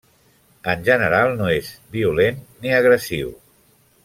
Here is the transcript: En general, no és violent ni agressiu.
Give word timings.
En 0.71 0.79
general, 0.87 1.35
no 1.41 1.49
és 1.57 1.69
violent 1.97 2.41
ni 2.65 2.75
agressiu. 2.79 3.31